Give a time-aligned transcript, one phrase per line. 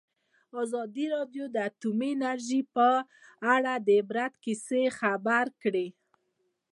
[0.63, 2.87] ازادي راډیو د اټومي انرژي په
[3.55, 5.87] اړه د عبرت کیسې خبر کړي.